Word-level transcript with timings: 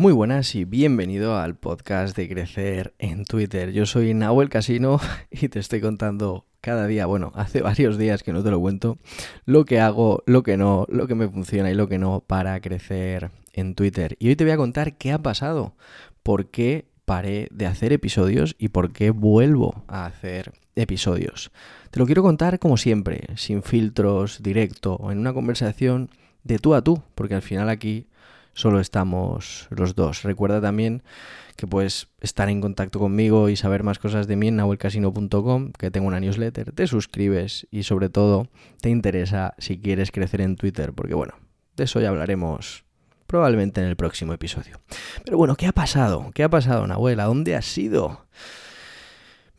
Muy 0.00 0.14
buenas 0.14 0.54
y 0.54 0.64
bienvenido 0.64 1.36
al 1.36 1.56
podcast 1.56 2.16
de 2.16 2.26
Crecer 2.26 2.94
en 2.98 3.26
Twitter. 3.26 3.70
Yo 3.72 3.84
soy 3.84 4.14
Nahuel 4.14 4.48
Casino 4.48 4.98
y 5.30 5.50
te 5.50 5.58
estoy 5.58 5.82
contando 5.82 6.46
cada 6.62 6.86
día, 6.86 7.04
bueno, 7.04 7.32
hace 7.34 7.60
varios 7.60 7.98
días 7.98 8.22
que 8.22 8.32
no 8.32 8.42
te 8.42 8.50
lo 8.50 8.58
cuento, 8.58 8.96
lo 9.44 9.66
que 9.66 9.78
hago, 9.78 10.22
lo 10.24 10.42
que 10.42 10.56
no, 10.56 10.86
lo 10.88 11.06
que 11.06 11.14
me 11.14 11.28
funciona 11.28 11.70
y 11.70 11.74
lo 11.74 11.86
que 11.86 11.98
no 11.98 12.24
para 12.26 12.58
crecer 12.62 13.30
en 13.52 13.74
Twitter. 13.74 14.16
Y 14.18 14.28
hoy 14.28 14.36
te 14.36 14.44
voy 14.44 14.52
a 14.52 14.56
contar 14.56 14.96
qué 14.96 15.12
ha 15.12 15.18
pasado, 15.18 15.74
por 16.22 16.46
qué 16.46 16.86
paré 17.04 17.48
de 17.50 17.66
hacer 17.66 17.92
episodios 17.92 18.56
y 18.58 18.68
por 18.68 18.94
qué 18.94 19.10
vuelvo 19.10 19.84
a 19.86 20.06
hacer 20.06 20.54
episodios. 20.76 21.52
Te 21.90 22.00
lo 22.00 22.06
quiero 22.06 22.22
contar 22.22 22.58
como 22.58 22.78
siempre, 22.78 23.26
sin 23.36 23.62
filtros, 23.62 24.42
directo, 24.42 24.98
en 25.12 25.18
una 25.18 25.34
conversación 25.34 26.08
de 26.42 26.58
tú 26.58 26.72
a 26.72 26.80
tú, 26.80 27.02
porque 27.14 27.34
al 27.34 27.42
final 27.42 27.68
aquí 27.68 28.06
solo 28.52 28.80
estamos 28.80 29.66
los 29.70 29.94
dos. 29.94 30.22
Recuerda 30.22 30.60
también 30.60 31.02
que 31.56 31.66
puedes 31.66 32.08
estar 32.20 32.48
en 32.48 32.60
contacto 32.60 32.98
conmigo 32.98 33.48
y 33.48 33.56
saber 33.56 33.82
más 33.82 33.98
cosas 33.98 34.26
de 34.26 34.36
mí 34.36 34.48
en 34.48 34.56
nahuelcasino.com, 34.56 35.72
que 35.72 35.90
tengo 35.90 36.06
una 36.06 36.20
newsletter, 36.20 36.72
te 36.72 36.86
suscribes 36.86 37.66
y 37.70 37.82
sobre 37.82 38.08
todo 38.08 38.48
te 38.80 38.88
interesa 38.88 39.54
si 39.58 39.78
quieres 39.78 40.10
crecer 40.10 40.40
en 40.40 40.56
Twitter, 40.56 40.92
porque 40.94 41.14
bueno, 41.14 41.34
de 41.76 41.84
eso 41.84 42.00
ya 42.00 42.08
hablaremos 42.08 42.84
probablemente 43.26 43.80
en 43.80 43.86
el 43.86 43.96
próximo 43.96 44.32
episodio. 44.32 44.80
Pero 45.24 45.36
bueno, 45.36 45.54
¿qué 45.54 45.66
ha 45.66 45.72
pasado? 45.72 46.30
¿Qué 46.34 46.42
ha 46.42 46.48
pasado, 46.48 46.86
Nahuel? 46.86 47.20
¿A 47.20 47.24
dónde 47.24 47.54
has 47.54 47.78
ido? 47.78 48.26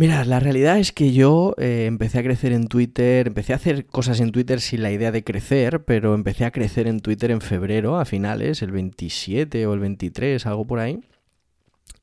Mira, 0.00 0.24
la 0.24 0.40
realidad 0.40 0.78
es 0.78 0.92
que 0.92 1.12
yo 1.12 1.54
eh, 1.58 1.84
empecé 1.84 2.18
a 2.18 2.22
crecer 2.22 2.52
en 2.52 2.68
Twitter, 2.68 3.26
empecé 3.26 3.52
a 3.52 3.56
hacer 3.56 3.84
cosas 3.84 4.20
en 4.20 4.32
Twitter 4.32 4.62
sin 4.62 4.82
la 4.82 4.90
idea 4.90 5.12
de 5.12 5.22
crecer, 5.24 5.84
pero 5.84 6.14
empecé 6.14 6.46
a 6.46 6.52
crecer 6.52 6.86
en 6.86 7.00
Twitter 7.00 7.30
en 7.30 7.42
febrero, 7.42 7.98
a 7.98 8.06
finales, 8.06 8.62
el 8.62 8.70
27 8.70 9.66
o 9.66 9.74
el 9.74 9.80
23, 9.80 10.46
algo 10.46 10.66
por 10.66 10.78
ahí. 10.78 11.00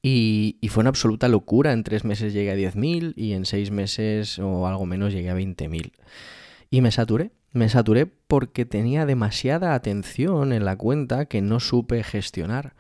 Y, 0.03 0.59
fue 0.69 0.81
una 0.81 0.89
absoluta 0.89 1.27
locura. 1.27 1.73
En 1.73 1.83
tres 1.83 2.05
meses 2.05 2.33
llegué 2.33 2.52
a 2.52 2.55
10.000 2.55 3.13
y 3.16 3.33
en 3.33 3.47
seis 3.47 3.72
meses 3.72 4.38
o 4.38 4.67
algo 4.67 4.85
menos 4.85 5.11
llegué 5.11 5.31
a 5.31 5.35
20.000. 5.35 5.94
Y 6.69 6.81
me 6.81 6.91
saturé. 6.91 7.31
Me 7.52 7.67
saturé 7.67 8.05
porque 8.05 8.66
tenía 8.66 9.07
demasiada 9.07 9.73
atención 9.73 10.53
en 10.53 10.66
la 10.66 10.75
cuenta 10.75 11.25
que 11.25 11.41
no 11.41 11.59
supe 11.59 12.03
gestionar. 12.03 12.75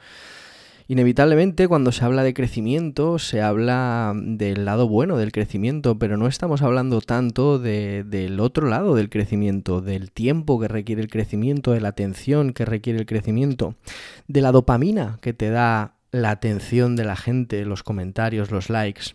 Inevitablemente 0.89 1.67
cuando 1.67 1.91
se 1.91 2.05
habla 2.05 2.23
de 2.23 2.33
crecimiento 2.33 3.19
se 3.19 3.41
habla 3.41 4.13
del 4.15 4.63
lado 4.63 4.87
bueno 4.87 5.17
del 5.17 5.33
crecimiento, 5.33 5.99
pero 5.99 6.15
no 6.15 6.27
estamos 6.27 6.61
hablando 6.61 7.01
tanto 7.01 7.59
del 7.59 8.39
otro 8.39 8.69
lado 8.69 8.95
del 8.95 9.09
crecimiento, 9.09 9.81
del 9.81 10.11
tiempo 10.13 10.57
que 10.61 10.69
requiere 10.69 11.01
el 11.01 11.09
crecimiento, 11.09 11.73
de 11.73 11.81
la 11.81 11.89
atención 11.89 12.53
que 12.53 12.63
requiere 12.63 12.99
el 12.99 13.05
crecimiento, 13.05 13.75
de 14.29 14.41
la 14.41 14.53
dopamina 14.53 15.19
que 15.21 15.33
te 15.33 15.49
da 15.49 15.95
la 16.11 16.31
atención 16.31 16.95
de 16.95 17.03
la 17.03 17.17
gente, 17.17 17.65
los 17.65 17.83
comentarios, 17.83 18.49
los 18.49 18.69
likes. 18.69 19.13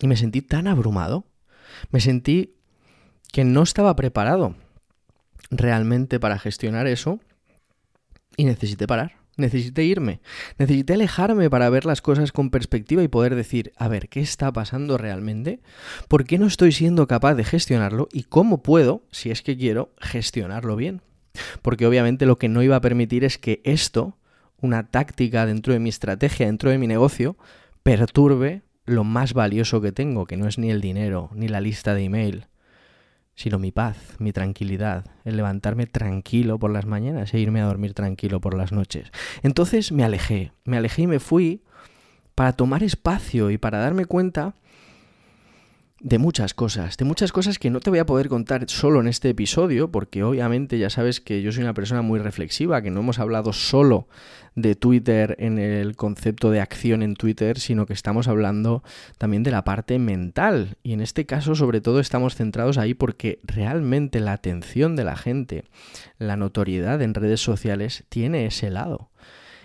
Y 0.00 0.06
me 0.06 0.16
sentí 0.16 0.42
tan 0.42 0.68
abrumado, 0.68 1.24
me 1.90 2.00
sentí 2.00 2.54
que 3.32 3.42
no 3.42 3.64
estaba 3.64 3.96
preparado 3.96 4.54
realmente 5.50 6.20
para 6.20 6.38
gestionar 6.38 6.86
eso 6.86 7.18
y 8.36 8.44
necesité 8.44 8.86
parar 8.86 9.17
necesité 9.38 9.84
irme, 9.84 10.20
necesité 10.58 10.94
alejarme 10.94 11.48
para 11.48 11.70
ver 11.70 11.86
las 11.86 12.02
cosas 12.02 12.32
con 12.32 12.50
perspectiva 12.50 13.02
y 13.02 13.08
poder 13.08 13.34
decir, 13.34 13.72
a 13.76 13.88
ver, 13.88 14.08
¿qué 14.08 14.20
está 14.20 14.52
pasando 14.52 14.98
realmente? 14.98 15.60
¿Por 16.08 16.24
qué 16.24 16.38
no 16.38 16.46
estoy 16.46 16.72
siendo 16.72 17.06
capaz 17.06 17.34
de 17.34 17.44
gestionarlo? 17.44 18.08
¿Y 18.12 18.24
cómo 18.24 18.62
puedo, 18.62 19.04
si 19.10 19.30
es 19.30 19.42
que 19.42 19.56
quiero, 19.56 19.92
gestionarlo 19.98 20.76
bien? 20.76 21.00
Porque 21.62 21.86
obviamente 21.86 22.26
lo 22.26 22.36
que 22.36 22.48
no 22.48 22.62
iba 22.62 22.76
a 22.76 22.80
permitir 22.80 23.24
es 23.24 23.38
que 23.38 23.60
esto, 23.64 24.18
una 24.60 24.88
táctica 24.88 25.46
dentro 25.46 25.72
de 25.72 25.78
mi 25.78 25.88
estrategia, 25.88 26.46
dentro 26.46 26.70
de 26.70 26.78
mi 26.78 26.86
negocio, 26.86 27.36
perturbe 27.82 28.62
lo 28.84 29.04
más 29.04 29.34
valioso 29.34 29.80
que 29.80 29.92
tengo, 29.92 30.26
que 30.26 30.36
no 30.36 30.48
es 30.48 30.58
ni 30.58 30.70
el 30.70 30.80
dinero, 30.80 31.30
ni 31.34 31.46
la 31.48 31.60
lista 31.60 31.94
de 31.94 32.04
email, 32.04 32.46
sino 33.38 33.60
mi 33.60 33.70
paz, 33.70 33.96
mi 34.18 34.32
tranquilidad, 34.32 35.04
el 35.24 35.36
levantarme 35.36 35.86
tranquilo 35.86 36.58
por 36.58 36.72
las 36.72 36.86
mañanas 36.86 37.32
e 37.32 37.38
irme 37.38 37.60
a 37.60 37.66
dormir 37.66 37.94
tranquilo 37.94 38.40
por 38.40 38.54
las 38.54 38.72
noches. 38.72 39.12
Entonces 39.44 39.92
me 39.92 40.02
alejé, 40.02 40.50
me 40.64 40.76
alejé 40.76 41.02
y 41.02 41.06
me 41.06 41.20
fui 41.20 41.62
para 42.34 42.54
tomar 42.54 42.82
espacio 42.82 43.52
y 43.52 43.56
para 43.56 43.78
darme 43.78 44.06
cuenta 44.06 44.56
de 46.00 46.18
muchas 46.18 46.54
cosas, 46.54 46.96
de 46.96 47.04
muchas 47.04 47.32
cosas 47.32 47.58
que 47.58 47.70
no 47.70 47.80
te 47.80 47.90
voy 47.90 47.98
a 47.98 48.06
poder 48.06 48.28
contar 48.28 48.68
solo 48.68 49.00
en 49.00 49.08
este 49.08 49.30
episodio, 49.30 49.90
porque 49.90 50.22
obviamente 50.22 50.78
ya 50.78 50.90
sabes 50.90 51.20
que 51.20 51.42
yo 51.42 51.50
soy 51.50 51.64
una 51.64 51.74
persona 51.74 52.02
muy 52.02 52.20
reflexiva, 52.20 52.82
que 52.82 52.90
no 52.90 53.00
hemos 53.00 53.18
hablado 53.18 53.52
solo 53.52 54.06
de 54.54 54.76
Twitter 54.76 55.34
en 55.38 55.58
el 55.58 55.96
concepto 55.96 56.50
de 56.50 56.60
acción 56.60 57.02
en 57.02 57.14
Twitter, 57.14 57.58
sino 57.58 57.86
que 57.86 57.92
estamos 57.92 58.28
hablando 58.28 58.82
también 59.18 59.42
de 59.42 59.50
la 59.50 59.64
parte 59.64 59.98
mental. 59.98 60.76
Y 60.82 60.92
en 60.92 61.00
este 61.00 61.26
caso, 61.26 61.54
sobre 61.54 61.80
todo, 61.80 61.98
estamos 61.98 62.36
centrados 62.36 62.78
ahí 62.78 62.94
porque 62.94 63.40
realmente 63.42 64.20
la 64.20 64.32
atención 64.32 64.94
de 64.94 65.04
la 65.04 65.16
gente, 65.16 65.64
la 66.18 66.36
notoriedad 66.36 67.02
en 67.02 67.14
redes 67.14 67.40
sociales, 67.40 68.04
tiene 68.08 68.46
ese 68.46 68.70
lado. 68.70 69.10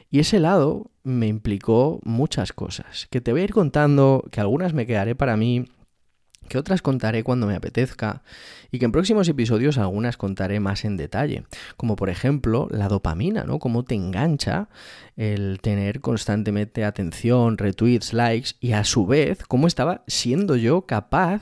Y 0.10 0.20
ese 0.20 0.40
lado 0.40 0.92
me 1.04 1.28
implicó 1.28 2.00
muchas 2.04 2.54
cosas, 2.54 3.08
que 3.10 3.20
te 3.20 3.32
voy 3.32 3.42
a 3.42 3.46
ir 3.46 3.54
contando, 3.54 4.24
que 4.32 4.42
algunas 4.42 4.74
me 4.74 4.86
quedaré 4.86 5.16
para 5.16 5.38
mí 5.38 5.66
que 6.48 6.58
otras 6.58 6.82
contaré 6.82 7.24
cuando 7.24 7.48
me 7.48 7.56
apetezca 7.56 8.24
y 8.72 8.80
que 8.80 8.86
en 8.86 8.92
próximos 8.92 9.28
episodios 9.30 9.78
algunas 9.78 10.18
contaré 10.18 10.60
más 10.60 10.86
en 10.86 10.98
detalle, 10.98 11.44
como 11.78 11.96
por 11.96 12.10
ejemplo 12.10 12.68
la 12.72 12.88
dopamina, 12.88 13.44
¿no? 13.44 13.60
Cómo 13.60 13.84
te 13.84 13.96
engancha 13.96 14.70
el 15.16 15.60
tener 15.62 16.02
constantemente 16.02 16.84
atención, 16.84 17.58
retweets, 17.58 18.14
likes 18.14 18.52
y 18.60 18.74
a 18.74 18.84
su 18.84 19.06
vez 19.06 19.44
cómo 19.48 19.68
estaba 19.68 20.04
siendo 20.08 20.56
yo 20.56 20.86
capaz 20.86 21.42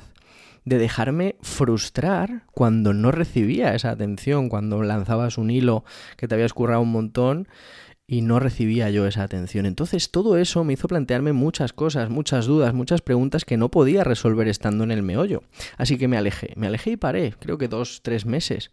de 0.66 0.78
dejarme 0.78 1.36
frustrar 1.42 2.44
cuando 2.52 2.94
no 2.94 3.12
recibía 3.12 3.74
esa 3.74 3.90
atención, 3.90 4.48
cuando 4.48 4.84
lanzabas 4.84 5.38
un 5.38 5.50
hilo 5.50 5.84
que 6.18 6.28
te 6.28 6.36
había 6.36 6.48
currado 6.50 6.82
un 6.82 6.92
montón 6.92 7.48
y 8.12 8.22
no 8.22 8.42
recibía 8.42 8.90
yo 8.90 9.08
esa 9.08 9.24
atención. 9.24 9.66
Entonces 9.66 10.12
todo 10.12 10.36
eso 10.36 10.66
me 10.66 10.74
hizo 10.74 10.90
plantearme 10.90 11.32
muchas 11.32 11.72
cosas, 11.72 12.10
muchas 12.10 12.46
dudas, 12.46 12.74
muchas 12.74 13.02
preguntas 13.02 13.46
que 13.46 13.56
no 13.56 13.72
podía 13.72 14.04
resolver 14.04 14.50
estando 14.50 14.84
en 14.84 14.92
el 14.92 15.02
meollo. 15.02 15.44
Así 15.78 15.98
que 15.98 16.10
me 16.10 16.18
alejé, 16.18 16.52
me 16.58 16.68
alejé 16.68 16.92
y 16.92 16.98
paré, 16.98 17.34
creo 17.40 17.58
que 17.58 17.70
dos, 17.70 18.02
tres 18.04 18.26
meses. 18.26 18.72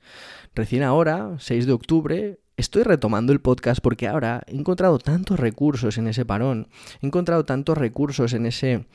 Recién 0.56 0.82
ahora, 0.82 1.37
6 1.38 1.66
de 1.66 1.72
octubre, 1.72 2.41
estoy 2.56 2.82
retomando 2.82 3.32
el 3.32 3.41
podcast 3.41 3.81
porque 3.81 4.09
ahora 4.09 4.43
he 4.49 4.56
encontrado 4.56 4.99
tantos 4.99 5.38
recursos 5.38 5.99
en 5.99 6.09
ese 6.09 6.25
parón, 6.25 6.66
he 7.00 7.06
encontrado 7.06 7.44
tantos 7.44 7.78
recursos 7.78 8.32
en 8.32 8.44
ese 8.44 8.87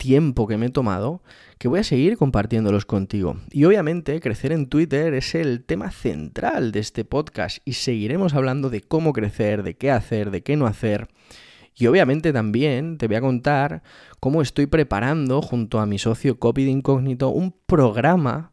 tiempo 0.00 0.48
que 0.48 0.56
me 0.56 0.66
he 0.66 0.70
tomado 0.70 1.22
que 1.58 1.68
voy 1.68 1.80
a 1.80 1.84
seguir 1.84 2.16
compartiéndolos 2.16 2.86
contigo. 2.86 3.36
Y 3.50 3.66
obviamente 3.66 4.18
crecer 4.20 4.50
en 4.50 4.66
Twitter 4.66 5.12
es 5.12 5.34
el 5.34 5.62
tema 5.62 5.90
central 5.90 6.72
de 6.72 6.80
este 6.80 7.04
podcast 7.04 7.58
y 7.66 7.74
seguiremos 7.74 8.32
hablando 8.32 8.70
de 8.70 8.80
cómo 8.80 9.12
crecer, 9.12 9.62
de 9.62 9.74
qué 9.76 9.90
hacer, 9.90 10.30
de 10.30 10.42
qué 10.42 10.56
no 10.56 10.66
hacer. 10.66 11.08
Y 11.76 11.86
obviamente 11.86 12.32
también 12.32 12.96
te 12.96 13.08
voy 13.08 13.16
a 13.16 13.20
contar 13.20 13.82
cómo 14.20 14.40
estoy 14.40 14.64
preparando 14.64 15.42
junto 15.42 15.80
a 15.80 15.86
mi 15.86 15.98
socio 15.98 16.38
Copy 16.38 16.64
de 16.64 16.70
Incógnito 16.70 17.28
un 17.28 17.54
programa 17.66 18.52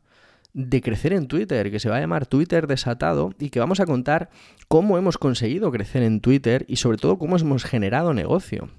de 0.54 0.82
crecer 0.82 1.14
en 1.14 1.28
Twitter 1.28 1.72
que 1.72 1.80
se 1.80 1.88
va 1.88 1.96
a 1.96 2.02
llamar 2.02 2.26
Twitter 2.26 2.68
Desatado 2.68 3.32
y 3.40 3.52
que 3.52 3.62
vamos 3.62 3.80
a 3.80 3.86
contar 3.86 4.30
cómo 4.68 4.98
hemos 4.98 5.18
conseguido 5.18 5.72
crecer 5.72 6.04
en 6.04 6.20
Twitter 6.20 6.66
y 6.68 6.76
sobre 6.76 6.98
todo 6.98 7.18
cómo 7.18 7.38
hemos 7.38 7.64
generado 7.64 8.14
negocio. 8.14 8.70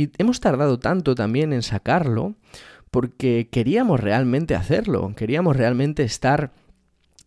Y 0.00 0.10
hemos 0.16 0.40
tardado 0.40 0.78
tanto 0.78 1.14
también 1.14 1.52
en 1.52 1.60
sacarlo 1.62 2.34
porque 2.90 3.50
queríamos 3.52 4.00
realmente 4.00 4.54
hacerlo, 4.54 5.12
queríamos 5.14 5.54
realmente 5.56 6.04
estar 6.04 6.52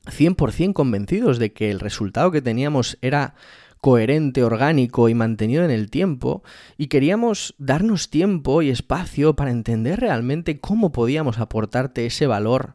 100% 0.07 0.73
convencidos 0.73 1.37
de 1.37 1.53
que 1.53 1.69
el 1.69 1.79
resultado 1.79 2.31
que 2.31 2.41
teníamos 2.41 2.97
era 3.03 3.35
coherente, 3.79 4.43
orgánico 4.43 5.07
y 5.07 5.13
mantenido 5.13 5.63
en 5.63 5.69
el 5.69 5.91
tiempo, 5.91 6.41
y 6.75 6.87
queríamos 6.87 7.53
darnos 7.59 8.09
tiempo 8.09 8.63
y 8.63 8.71
espacio 8.71 9.35
para 9.35 9.51
entender 9.51 9.99
realmente 9.99 10.59
cómo 10.59 10.91
podíamos 10.91 11.37
aportarte 11.37 12.07
ese 12.07 12.25
valor 12.25 12.73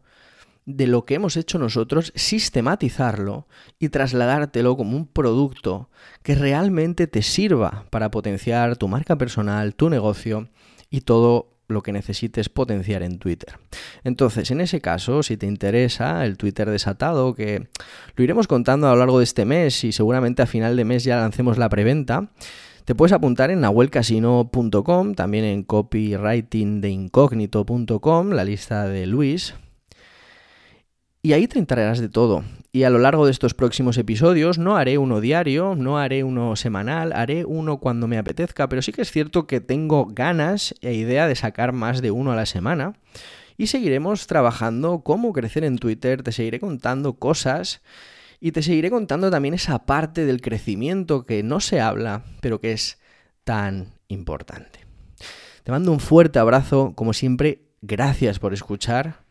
de 0.69 0.87
lo 0.87 1.05
que 1.06 1.15
hemos 1.15 1.38
hecho 1.38 1.59
nosotros, 1.59 2.12
sistematizarlo 2.15 3.49
y 3.79 3.88
trasladártelo 3.88 4.76
como 4.76 4.99
un 4.99 5.06
producto 5.06 5.88
que 6.23 6.35
realmente 6.35 7.06
te 7.06 7.23
sirva 7.23 7.87
para 7.88 8.11
potenciar 8.11 8.76
tu 8.76 8.87
marca 8.87 9.17
personal, 9.17 9.75
tu 9.75 9.88
negocio 9.88 10.50
y 10.91 11.00
todo 11.00 11.55
lo 11.69 11.82
que 11.82 11.93
necesites 11.93 12.50
potenciar 12.50 13.03
en 13.03 13.19
Twitter. 13.19 13.55
Entonces, 14.05 14.50
en 14.50 14.61
ese 14.61 14.82
caso, 14.82 15.23
si 15.23 15.38
te 15.38 15.47
interesa 15.47 16.26
el 16.26 16.37
Twitter 16.37 16.69
desatado, 16.69 17.35
que 17.35 17.69
lo 18.14 18.25
iremos 18.25 18.47
contando 18.47 18.88
a 18.88 18.91
lo 18.91 18.99
largo 18.99 19.21
de 19.21 19.25
este 19.25 19.47
mes 19.47 19.85
y 19.85 19.93
seguramente 19.93 20.43
a 20.43 20.47
final 20.47 20.76
de 20.76 20.85
mes 20.85 21.03
ya 21.03 21.17
lancemos 21.17 21.56
la 21.56 21.71
preventa, 21.71 22.29
te 22.85 22.94
puedes 22.94 23.14
apuntar 23.14 23.50
en 23.50 23.62
nahuelcasino.com, 23.62 25.14
también 25.14 25.47
en 25.47 25.62
copywritingdeincógnito.com, 25.62 28.31
la 28.32 28.44
lista 28.44 28.87
de 28.87 29.06
Luis. 29.06 29.55
Y 31.23 31.32
ahí 31.32 31.49
te 31.49 31.59
enterarás 31.59 31.99
de 32.00 32.09
todo. 32.09 32.44
Y 32.70 32.85
a 32.85 32.91
lo 32.91 32.99
largo 32.99 33.25
de 33.25 33.32
estos 33.32 33.55
próximos 33.55 33.99
episodios 33.99 34.59
no 34.59 34.76
haré 34.76 34.99
uno 34.99 35.20
diario, 35.20 35.75
no 35.75 35.99
haré 35.99 36.23
uno 36.23 36.55
semanal, 36.55 37.12
haré 37.12 37.44
uno 37.44 37.79
cuando 37.79 38.06
me 38.06 38.19
apetezca, 38.19 38.69
pero 38.69 38.82
sí 38.82 38.93
que 38.93 39.03
es 39.03 39.11
cierto 39.11 39.47
que 39.47 39.61
tengo 39.61 40.06
ganas 40.06 40.75
e 40.81 40.94
idea 40.94 41.26
de 41.26 41.35
sacar 41.35 41.73
más 41.73 42.03
de 42.03 42.11
uno 42.11 42.31
a 42.31 42.37
la 42.37 42.47
semana. 42.47 42.94
Y 43.56 43.67
seguiremos 43.67 44.26
trabajando 44.29 45.00
cómo 45.00 45.32
crecer 45.32 45.65
en 45.65 45.79
Twitter, 45.79 46.23
te 46.23 46.31
seguiré 46.31 46.61
contando 46.61 47.15
cosas 47.15 47.81
y 48.38 48.53
te 48.53 48.62
seguiré 48.62 48.91
contando 48.91 49.31
también 49.31 49.55
esa 49.55 49.87
parte 49.87 50.25
del 50.25 50.41
crecimiento 50.41 51.26
que 51.26 51.43
no 51.43 51.59
se 51.59 51.81
habla, 51.81 52.23
pero 52.41 52.61
que 52.61 52.73
es 52.73 53.00
tan 53.43 53.94
importante. 54.06 54.87
Te 55.64 55.73
mando 55.73 55.91
un 55.91 56.00
fuerte 56.00 56.38
abrazo, 56.38 56.93
como 56.94 57.12
siempre, 57.12 57.62
gracias 57.82 58.38
por 58.38 58.55
escuchar. 58.55 59.28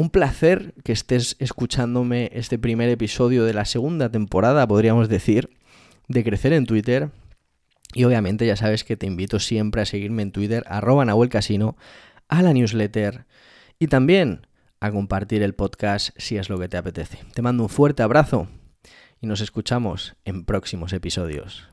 Un 0.00 0.08
placer 0.08 0.72
que 0.82 0.92
estés 0.92 1.36
escuchándome 1.40 2.30
este 2.32 2.58
primer 2.58 2.88
episodio 2.88 3.44
de 3.44 3.52
la 3.52 3.66
segunda 3.66 4.10
temporada, 4.10 4.66
podríamos 4.66 5.10
decir, 5.10 5.50
de 6.08 6.24
Crecer 6.24 6.54
en 6.54 6.64
Twitter. 6.64 7.10
Y 7.92 8.04
obviamente 8.04 8.46
ya 8.46 8.56
sabes 8.56 8.82
que 8.82 8.96
te 8.96 9.04
invito 9.06 9.38
siempre 9.38 9.82
a 9.82 9.84
seguirme 9.84 10.22
en 10.22 10.32
Twitter, 10.32 10.64
arroba 10.68 11.04
Nahuel 11.04 11.28
Casino, 11.28 11.76
a 12.28 12.40
la 12.40 12.54
newsletter 12.54 13.26
y 13.78 13.88
también 13.88 14.46
a 14.80 14.90
compartir 14.90 15.42
el 15.42 15.54
podcast 15.54 16.16
si 16.16 16.38
es 16.38 16.48
lo 16.48 16.58
que 16.58 16.70
te 16.70 16.78
apetece. 16.78 17.18
Te 17.34 17.42
mando 17.42 17.64
un 17.64 17.68
fuerte 17.68 18.02
abrazo 18.02 18.48
y 19.20 19.26
nos 19.26 19.42
escuchamos 19.42 20.16
en 20.24 20.46
próximos 20.46 20.94
episodios. 20.94 21.68